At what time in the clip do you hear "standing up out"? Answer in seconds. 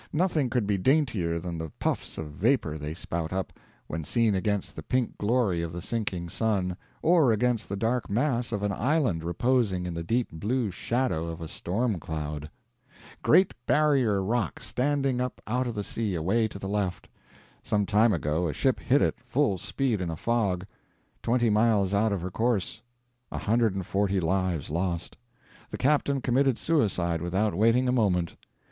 14.59-15.67